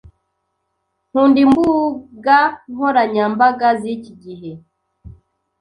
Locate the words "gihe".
4.23-4.51